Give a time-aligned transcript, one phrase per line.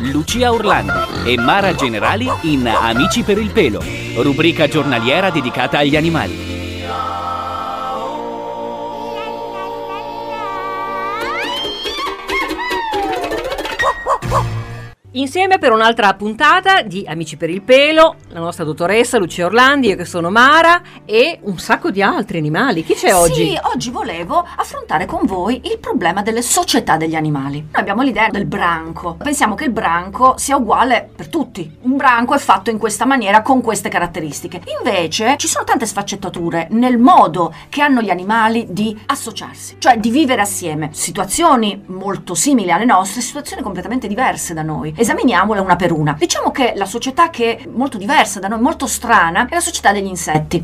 [0.00, 0.92] Lucia Orlandi
[1.24, 3.82] e Mara Generali in Amici per il pelo,
[4.16, 6.54] rubrica giornaliera dedicata agli animali.
[15.12, 19.96] Insieme per un'altra puntata di Amici per il pelo, la nostra dottoressa Lucia Orlandi, io
[19.96, 22.84] che sono Mara e un sacco di altri animali.
[22.84, 23.48] Chi c'è oggi?
[23.48, 27.60] Sì, oggi volevo affrontare con voi il problema delle società degli animali.
[27.60, 29.14] Noi abbiamo l'idea del branco.
[29.14, 31.78] Pensiamo che il branco sia uguale per tutti.
[31.82, 34.60] Un branco è fatto in questa maniera con queste caratteristiche.
[34.78, 40.10] Invece ci sono tante sfaccettature nel modo che hanno gli animali di associarsi, cioè di
[40.10, 40.90] vivere assieme.
[40.92, 46.14] Situazioni molto simili alle nostre, situazioni completamente diverse da noi esaminiamole una per una.
[46.18, 49.92] Diciamo che la società che è molto diversa da noi, molto strana, è la società
[49.92, 50.60] degli insetti.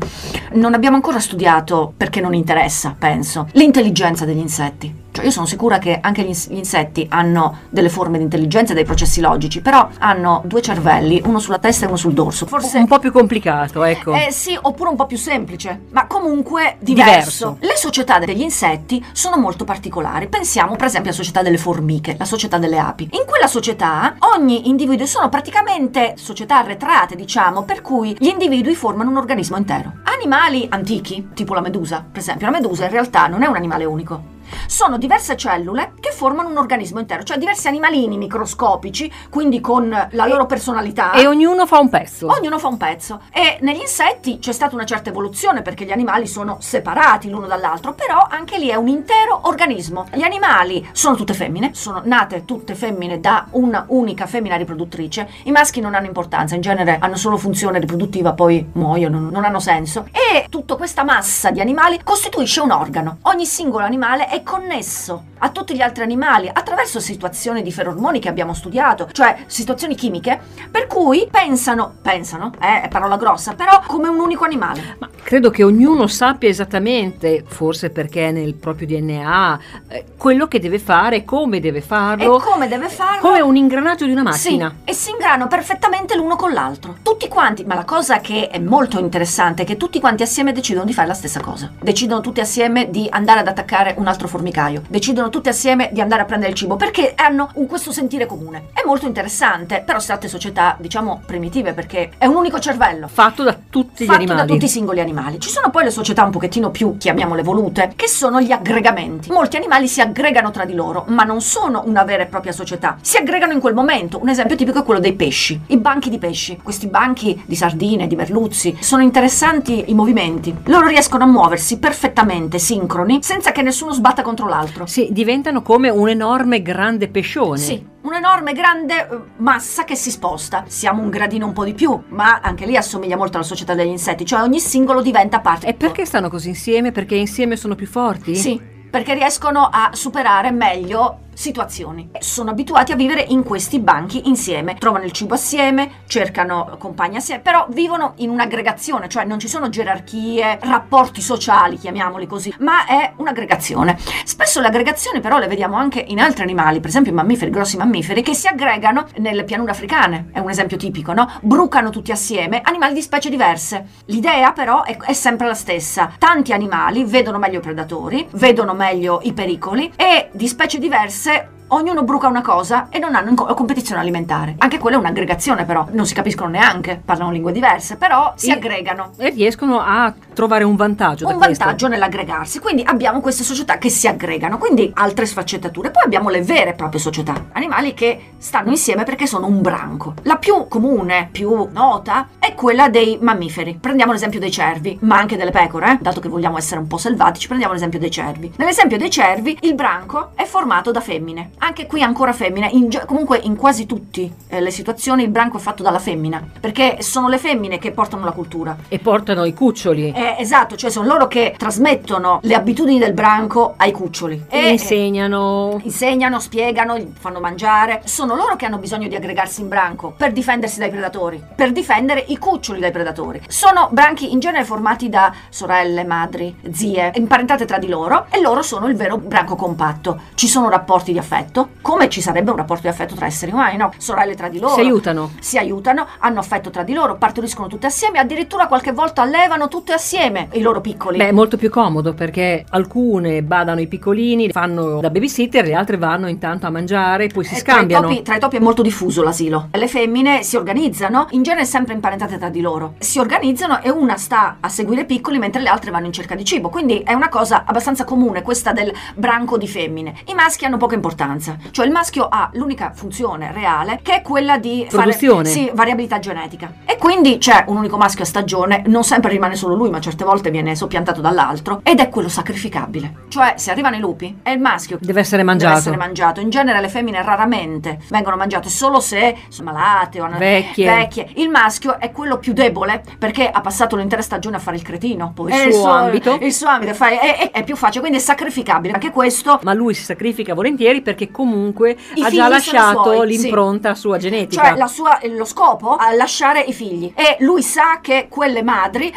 [0.53, 5.02] Non abbiamo ancora studiato, perché non interessa, penso, l'intelligenza degli insetti.
[5.13, 8.83] Cioè io sono sicura che anche gli, gli insetti hanno delle forme di intelligenza, dei
[8.83, 12.47] processi logici, però hanno due cervelli, uno sulla testa e uno sul dorso.
[12.47, 14.13] Forse un po' più complicato, ecco.
[14.15, 17.11] Eh sì, oppure un po' più semplice, ma comunque diverso.
[17.11, 17.57] diverso.
[17.59, 20.27] Le società degli insetti sono molto particolari.
[20.27, 23.09] Pensiamo per esempio alla società delle formiche, la società delle api.
[23.11, 29.11] In quella società ogni individuo sono praticamente società arretrate, diciamo, per cui gli individui formano
[29.11, 29.93] un organismo intero.
[30.05, 33.85] Animali antichi, tipo la medusa, per esempio, la medusa in realtà non è un animale
[33.85, 34.32] unico
[34.67, 40.25] sono diverse cellule che formano un organismo intero, cioè diversi animalini microscopici, quindi con la
[40.25, 41.11] loro personalità.
[41.13, 42.27] E ognuno fa un pezzo.
[42.27, 43.21] Ognuno fa un pezzo.
[43.31, 47.93] E negli insetti c'è stata una certa evoluzione perché gli animali sono separati l'uno dall'altro,
[47.93, 50.05] però anche lì è un intero organismo.
[50.13, 55.29] Gli animali sono tutte femmine, sono nate tutte femmine da una unica femmina riproduttrice.
[55.43, 59.59] I maschi non hanno importanza, in genere hanno solo funzione riproduttiva, poi muoiono, non hanno
[59.59, 60.07] senso.
[60.11, 63.17] E tutta questa massa di animali costituisce un organo.
[63.23, 68.29] Ogni singolo animale è connesso a tutti gli altri animali attraverso situazioni di ferormoni che
[68.29, 70.39] abbiamo studiato, cioè situazioni chimiche,
[70.71, 74.95] per cui pensano, pensano, eh, è parola grossa, però come un unico animale.
[74.99, 79.59] Ma credo che ognuno sappia esattamente, forse perché è nel proprio DNA,
[79.89, 82.37] eh, quello che deve fare, come deve farlo.
[82.37, 83.19] E come deve farlo?
[83.19, 84.69] Come un ingranaggio di una macchina.
[84.69, 86.95] Sì, e si ingranano perfettamente l'uno con l'altro.
[87.03, 90.85] Tutti quanti, ma la cosa che è molto interessante è che tutti quanti assieme decidono
[90.85, 91.69] di fare la stessa cosa.
[91.81, 94.83] Decidono tutti assieme di andare ad attaccare un altro formicaio.
[94.87, 98.65] Decidono tutti assieme di andare a prendere il cibo perché hanno un, questo sentire comune.
[98.71, 103.07] È molto interessante, però state società, diciamo, primitive perché è un unico cervello.
[103.07, 104.47] Fatto da tutti fatto gli animali.
[104.47, 105.39] da tutti i singoli animali.
[105.39, 109.31] Ci sono poi le società un pochettino più, chiamiamole volute, che sono gli aggregamenti.
[109.31, 112.97] Molti animali si aggregano tra di loro, ma non sono una vera e propria società.
[113.01, 114.21] Si aggregano in quel momento.
[114.21, 115.59] Un esempio tipico è quello dei pesci.
[115.65, 116.59] I banchi di pesci.
[116.61, 118.77] Questi banchi di sardine, di merluzzi.
[118.81, 120.55] Sono interessanti i movimenti.
[120.65, 124.85] Loro riescono a muoversi perfettamente sincroni senza che nessuno sbatta contro l'altro.
[124.85, 127.57] Sì, diventano come un enorme grande pescione.
[127.57, 130.65] Sì, un'enorme grande uh, massa che si sposta.
[130.67, 133.87] Siamo un gradino un po' di più, ma anche lì assomiglia molto alla società degli
[133.87, 135.67] insetti, cioè ogni singolo diventa parte.
[135.67, 136.91] E perché stanno così insieme?
[136.91, 138.35] Perché insieme sono più forti?
[138.35, 138.61] Sì,
[138.91, 142.09] perché riescono a superare meglio situazioni.
[142.19, 147.41] Sono abituati a vivere in questi banchi insieme, trovano il cibo assieme, cercano compagni assieme,
[147.41, 153.13] però vivono in un'aggregazione, cioè non ci sono gerarchie, rapporti sociali, chiamiamoli così, ma è
[153.17, 153.97] un'aggregazione.
[154.23, 157.77] Spesso le aggregazioni però le vediamo anche in altri animali, per esempio i mammiferi, grossi
[157.77, 161.29] mammiferi, che si aggregano nelle pianure africane, è un esempio tipico, no?
[161.41, 163.87] Brucano tutti assieme, animali di specie diverse.
[164.05, 166.11] L'idea però è, è sempre la stessa.
[166.17, 171.47] Tanti animali vedono meglio i predatori, vedono meglio i pericoli e di specie diverse dice
[171.67, 174.55] ognuno bruca una cosa e non hanno competizione alimentare.
[174.59, 178.53] Anche quella è un'aggregazione però, non si capiscono neanche, parlano lingue diverse, però si E-
[178.53, 179.11] aggregano.
[179.17, 181.63] E riescono a trovare un vantaggio Un questo.
[181.63, 185.91] vantaggio nell'aggregarsi, quindi abbiamo queste società che si aggregano, quindi altre sfaccettature.
[185.91, 190.13] Poi abbiamo le vere e proprie società, animali che stanno insieme perché sono un branco.
[190.23, 193.77] La più comune, più nota, è quella dei mammiferi.
[193.79, 195.97] Prendiamo l'esempio dei cervi, ma anche delle pecore, eh?
[196.01, 198.53] dato che vogliamo essere un po' selvatici, prendiamo l'esempio dei cervi.
[198.57, 201.51] Nell'esempio dei cervi, il branco è formato da femmine.
[201.65, 205.81] Anche qui ancora femmine, in comunque in quasi tutte le situazioni il branco è fatto
[205.81, 208.75] dalla femmina, perché sono le femmine che portano la cultura.
[208.89, 210.11] E portano i cuccioli.
[210.11, 214.47] Eh, esatto, cioè sono loro che trasmettono le abitudini del branco ai cuccioli.
[214.49, 215.79] E insegnano.
[215.83, 218.01] Insegnano, spiegano, gli fanno mangiare.
[218.03, 222.25] Sono loro che hanno bisogno di aggregarsi in branco per difendersi dai predatori, per difendere
[222.27, 223.41] i cuccioli dai predatori.
[223.47, 228.61] Sono branchi in genere formati da sorelle, madri, zie, imparentate tra di loro e loro
[228.61, 230.19] sono il vero branco compatto.
[230.35, 231.42] Ci sono rapporti di affetto,
[231.81, 233.91] come ci sarebbe un rapporto di affetto tra esseri umani, no?
[233.97, 235.31] Sorelle tra di loro Si aiutano.
[235.39, 239.93] si aiutano, hanno affetto tra di loro, partoriscono tutte assieme, addirittura qualche volta allevano tutte
[239.93, 241.17] assieme i loro piccoli.
[241.17, 245.97] Beh, è molto più comodo perché alcune badano i piccolini, fanno da babysitter, le altre
[245.97, 248.07] vanno intanto a mangiare, poi si Eh, tra i scambiano.
[248.07, 249.67] topi- Tra i, topi, è molto diffuso l'asilo.
[249.71, 252.93] Le femmine si organizzano, in genere sempre imparentate tra di loro.
[252.99, 256.35] Si organizzano e una sta a seguire i piccoli mentre le altre vanno in cerca
[256.35, 256.69] di cibo.
[256.69, 260.13] Quindi è una cosa abbastanza comune questa del branco di femmine.
[260.27, 261.32] I maschi hanno poca importanza.
[261.71, 265.43] Cioè il maschio ha l'unica funzione reale che è quella di Produzione.
[265.49, 266.71] fare sì, variabilità genetica.
[266.85, 270.23] E quindi c'è un unico maschio a stagione, non sempre rimane solo lui, ma certe
[270.23, 273.13] volte viene soppiantato dall'altro, ed è quello sacrificabile.
[273.29, 275.77] Cioè se arrivano i lupi, è il maschio Deve essere deve mangiato.
[275.77, 276.39] essere mangiato.
[276.39, 280.85] In genere le femmine raramente vengono mangiate solo se sono malate o hanno- Vecchie.
[280.87, 281.29] vecchie.
[281.35, 285.33] Il maschio è quello più debole perché ha passato l'intera stagione a fare il cretino.
[285.37, 286.37] Il È suo ambito.
[286.41, 288.93] Il suo ambito fa- è, è- è più facile, quindi è sacrificabile.
[288.93, 293.41] Anche questo Ma lui si sacrifica volentieri perché comunque I ha già lasciato suoi, sì.
[293.43, 294.69] l'impronta sua genetica.
[294.69, 299.13] Cioè la sua- lo scopo è lasciare i figli e lui sa che quelle madri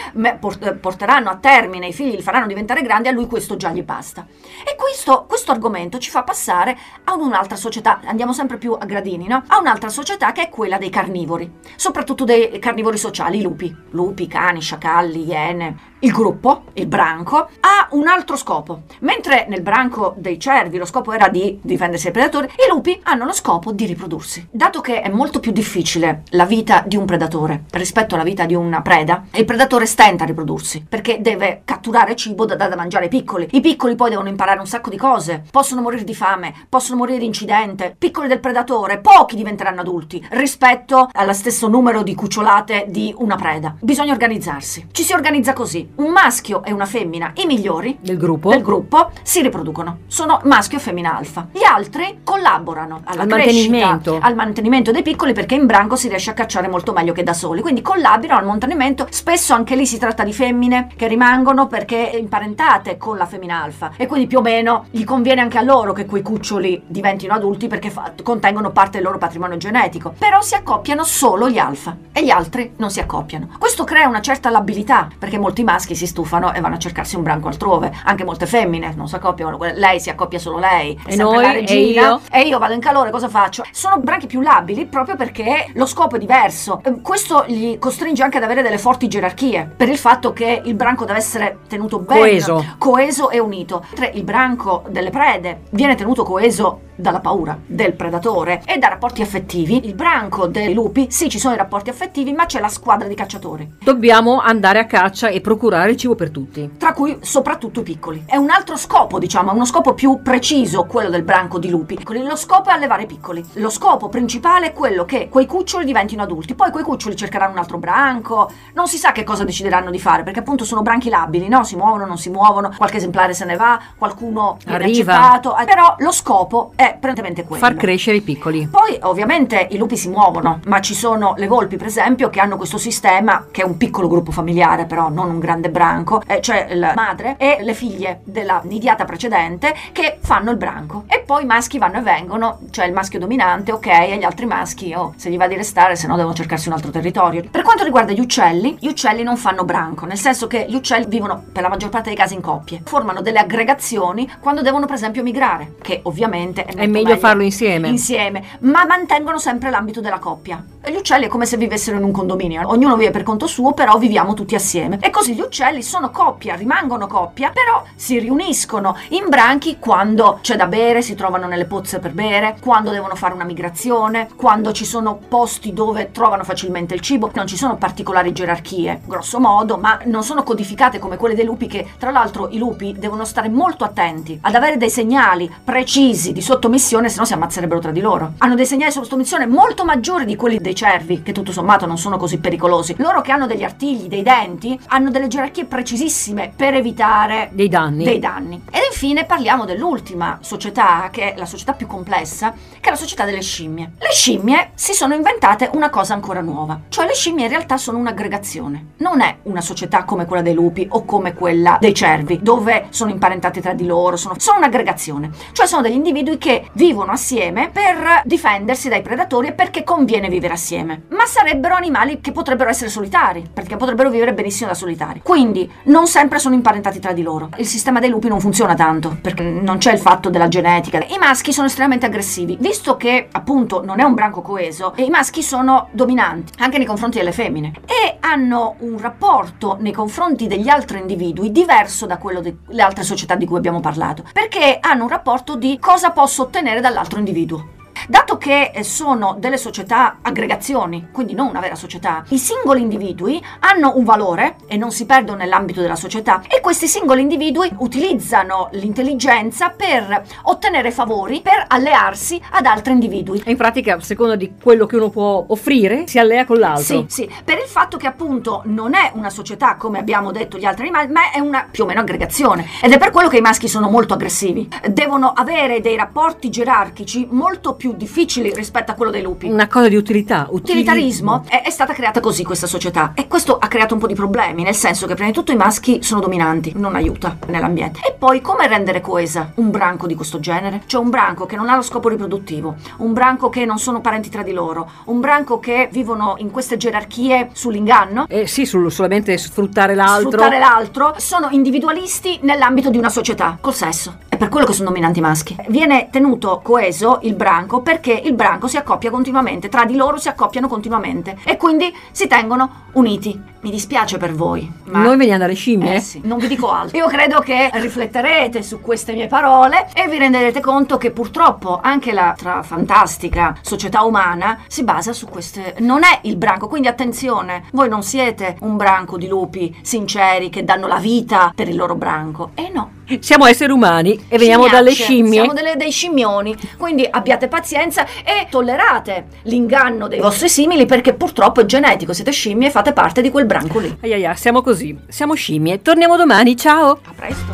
[0.81, 4.27] porteranno a termine i figli, li faranno diventare grandi, a lui questo già gli basta.
[4.65, 9.27] E questo, questo argomento ci fa passare a un'altra società, andiamo sempre più a gradini,
[9.27, 9.43] no?
[9.47, 14.27] A un'altra società che è quella dei carnivori, soprattutto dei carnivori sociali, i lupi, lupi,
[14.27, 15.95] cani, sciacalli, iene.
[16.01, 18.83] Il gruppo, il branco, ha un altro scopo.
[19.01, 23.25] Mentre nel branco dei cervi lo scopo era di difendersi dai predatori, i lupi hanno
[23.25, 24.47] lo scopo di riprodursi.
[24.51, 28.55] Dato che è molto più difficile la vita di un predatore rispetto alla vita di
[28.55, 33.05] una preda, il predatore stenta a riprodursi perché deve catturare cibo da dare da mangiare
[33.05, 33.49] ai piccoli.
[33.53, 37.19] I piccoli poi devono imparare un sacco di cose, possono morire di fame, possono morire
[37.19, 37.95] di incidente.
[37.99, 43.75] Piccoli del predatore, pochi diventeranno adulti rispetto allo stesso numero di cucciolate di una preda.
[43.81, 44.89] Bisogna organizzarsi.
[44.93, 45.86] Ci si organizza così.
[45.97, 48.51] Un maschio e una femmina, i migliori, del gruppo.
[48.51, 49.99] del gruppo si riproducono.
[50.07, 51.47] Sono maschio e femmina alfa.
[51.53, 54.19] Gli altri collaborano alla Al crescita, mantenimento.
[54.21, 57.33] al mantenimento dei piccoli perché in branco si riesce a cacciare molto meglio che da
[57.33, 57.61] soli.
[57.63, 59.07] Quindi collaborano al mantenimento.
[59.11, 63.93] Spesso anche lì si tratta di femmine che rimangono perché imparentate con la femmina alfa
[63.97, 67.67] e quindi più o meno gli conviene anche a loro che quei cuccioli diventino adulti
[67.69, 70.15] perché fa- contengono parte del loro patrimonio genetico.
[70.19, 73.49] Però si accoppiano solo gli alfa e gli altri non si accoppiano.
[73.59, 77.23] Questo crea una certa labilità perché molti maschi si stufano e vanno a cercarsi un
[77.23, 77.93] branco altrove.
[78.05, 80.99] Anche molte femmine non si accoppiano, lei si accoppia solo lei.
[81.05, 81.43] È E noi?
[81.43, 82.03] la E regina.
[82.03, 82.21] io?
[82.31, 83.65] E io vado in calore, cosa faccio?
[83.71, 86.81] Sono branchi più labili proprio perché lo scopo è diverso.
[86.85, 90.75] Eh, Questo gli costringe anche ad avere delle forti gerarchie per il fatto che il
[90.75, 92.65] branco deve essere tenuto bene, Coeso.
[92.79, 93.85] coeso e unito.
[93.91, 99.21] Mentre il branco delle prede viene tenuto coeso dalla paura del predatore e da rapporti
[99.21, 99.87] affettivi.
[99.87, 103.15] Il branco dei lupi, sì, ci sono i rapporti affettivi, ma c'è la squadra di
[103.15, 103.75] cacciatori.
[103.83, 106.71] Dobbiamo andare a caccia e procurare il cibo per tutti.
[106.79, 108.25] tra cui soprattutto i piccoli.
[108.27, 111.99] È un altro scopo, diciamo, è uno scopo più preciso quello del branco di lupi.
[112.23, 113.45] Lo scopo è allevare i piccoli.
[113.55, 116.55] Lo scopo principale è quello che quei cuccioli diventino adulti.
[116.55, 120.23] Poi quei cuccioli cercheranno un altro branco, non si sa che cosa decideranno di fare,
[120.23, 121.65] perché appunto sono branchi labili, no?
[121.65, 125.15] Si muovono, non si muovono, qualche esemplare se ne va, qualcuno viene Arriva.
[125.15, 127.65] accettato, eh, però lo scopo è prevalentemente quello.
[127.65, 128.69] Far crescere i piccoli.
[128.69, 132.57] Poi ovviamente i lupi si muovono, ma ci sono le volpi per esempio che hanno
[132.57, 136.75] questo sistema che è un piccolo gruppo familiare però non un grande branco, eh, cioè
[136.75, 141.47] la madre e le figlie della nidiata precedente che fanno il branco e poi i
[141.47, 145.31] maschi vanno e vengono, cioè il maschio dominante ok e gli altri maschi oh, se
[145.31, 147.45] gli va di restare se no devono cercarsi un altro territorio.
[147.51, 151.07] Per quanto riguarda gli uccelli, gli uccelli non fanno branco, nel senso che gli uccelli
[151.09, 154.95] vivono per la maggior parte dei casi in coppie, formano delle aggregazioni quando devono per
[154.95, 157.89] esempio migrare, che ovviamente è, È molto meglio farlo insieme.
[157.89, 160.63] insieme, ma mantengono sempre l'ambito della coppia.
[160.87, 163.99] Gli uccelli è come se vivessero in un condominio, ognuno vive per conto suo, però
[163.99, 164.99] viviamo tutti assieme.
[165.01, 170.57] E così gli uccelli sono coppia, rimangono coppia, però si riuniscono in branchi quando c'è
[170.57, 174.85] da bere, si trovano nelle pozze per bere, quando devono fare una migrazione, quando ci
[174.85, 180.01] sono posti dove trovano facilmente il cibo, non ci sono particolari gerarchie, grosso modo, ma
[180.05, 183.85] non sono codificate come quelle dei lupi che tra l'altro i lupi devono stare molto
[183.85, 188.33] attenti ad avere dei segnali precisi di sottomissione, se no si ammazzerebbero tra di loro.
[188.39, 191.99] Hanno dei segnali di sottomissione molto maggiori di quelli dei cervi, che tutto sommato non
[191.99, 192.95] sono così pericolosi.
[192.99, 195.36] Loro che hanno degli artigli, dei denti, hanno delle gerarchie
[195.69, 198.05] precisissime per evitare Dei danni.
[198.05, 198.63] dei danni.
[198.71, 203.25] Ed infine parliamo dell'ultima società, che è la società più complessa, che è la società
[203.25, 203.93] delle scimmie.
[203.99, 207.99] Le scimmie si sono inventate una cosa ancora nuova, cioè le scimmie in realtà sono
[207.99, 208.95] un'aggregazione.
[208.99, 213.11] Non è una società come quella dei lupi o come quella dei cervi, dove sono
[213.11, 215.31] imparentati tra di loro, sono, sono un'aggregazione.
[215.53, 220.55] Cioè sono degli individui che vivono assieme per difendersi dai predatori e perché conviene vivere
[220.55, 221.03] assieme.
[221.11, 225.21] Ma sarebbero animali che potrebbero essere solitari, perché potrebbero vivere benissimo da solitari.
[225.27, 227.49] Quindi non sempre sono imparentati tra di loro.
[227.57, 231.05] Il sistema dei lupi non funziona tanto, perché non c'è il fatto della genetica.
[231.05, 235.43] I maschi sono estremamente aggressivi, visto che appunto non è un branco coeso, i maschi
[235.43, 241.01] sono dominanti anche nei confronti delle femmine e hanno un rapporto nei confronti degli altri
[241.01, 245.57] individui diverso da quello delle altre società di cui abbiamo parlato, perché hanno un rapporto
[245.57, 247.75] di cosa posso ottenere dall'altro individuo.
[248.09, 253.43] Dato che eh, sono delle società aggregazioni, quindi non una vera società, i singoli individui
[253.61, 258.69] hanno un valore e non si perdono nell'ambito della società e questi singoli individui utilizzano
[258.73, 263.43] l'intelligenza per ottenere favori, per allearsi ad altri individui.
[263.45, 266.85] E in pratica, a seconda di quello che uno può offrire, si allea con l'altro.
[266.85, 270.65] Sì, sì, per il fatto che appunto non è una società come abbiamo detto gli
[270.65, 272.67] altri animali, ma è una più o meno aggregazione.
[272.81, 274.69] Ed è per quello che i maschi sono molto aggressivi.
[274.89, 279.49] Devono avere dei rapporti gerarchici molto più difficili rispetto a quello dei lupi.
[279.49, 280.47] Una cosa di utilità.
[280.51, 284.15] Utilitarismo è, è stata creata così questa società e questo ha creato un po' di
[284.15, 288.01] problemi, nel senso che prima di tutto i maschi sono dominanti, non aiuta nell'ambiente.
[288.07, 290.83] E poi come rendere coesa un branco di questo genere?
[290.87, 294.29] Cioè un branco che non ha lo scopo riproduttivo, un branco che non sono parenti
[294.29, 299.37] tra di loro, un branco che vivono in queste gerarchie sull'inganno, Eh sì, sul- solamente
[299.39, 300.31] sfruttare l'altro.
[300.31, 304.19] sfruttare l'altro, sono individualisti nell'ambito di una società, col sesso.
[304.37, 305.57] È per quello che sono dominanti i maschi.
[305.69, 310.29] Viene tenuto coeso il branco perché il branco si accoppia continuamente, tra di loro si
[310.29, 313.55] accoppiano continuamente e quindi si tengono uniti.
[313.63, 315.95] Mi dispiace per voi, ma Noi veniamo dalle scimmie?
[315.97, 316.97] eh sì, non vi dico altro.
[316.99, 322.13] Io credo che rifletterete su queste mie parole e vi renderete conto che purtroppo anche
[322.13, 325.77] la tra fantastica società umana si basa su queste.
[325.79, 330.63] Non è il branco, quindi attenzione, voi non siete un branco di lupi sinceri che
[330.63, 332.51] danno la vita per il loro branco.
[332.55, 332.91] E no.
[333.21, 335.33] Siamo esseri umani e veniamo dalle scimmie.
[335.41, 341.61] Siamo delle- dei scimmioni, quindi abbiate pazienza e tollerate l'inganno dei vostri simili perché purtroppo
[341.61, 343.97] è genetico, siete scimmie e fate parte di quel branco lì.
[344.03, 344.97] Ai ai ai, siamo così.
[345.09, 345.83] Siamo scimmie.
[345.83, 346.99] Torniamo domani, ciao.
[347.05, 347.45] A presto.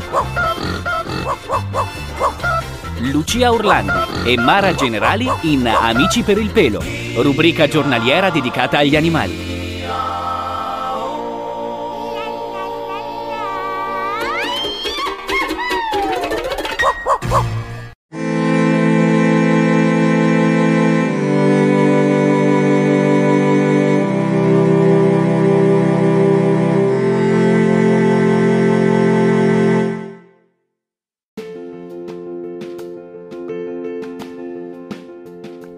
[3.10, 3.92] Lucia Orlandi
[4.24, 6.80] e Mara Generali in Amici per il pelo,
[7.16, 9.51] rubrica giornaliera dedicata agli animali.